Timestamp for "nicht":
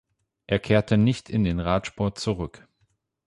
0.97-1.29